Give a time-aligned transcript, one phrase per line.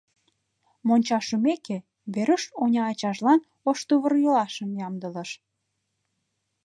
[0.87, 1.77] Монча шумеке,
[2.13, 5.29] Веруш оньачажлан ош тувыр-йолашым ямдылыш.